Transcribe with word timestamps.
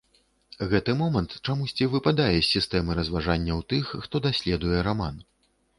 Гэты 0.71 0.95
момант 1.01 1.35
чамусьці 1.45 1.89
выпадае 1.93 2.33
з 2.41 2.47
сістэмы 2.55 2.91
разважанняў 3.01 3.65
тых, 3.75 3.85
хто 4.07 4.25
даследуе 4.27 4.77
раман. 4.91 5.15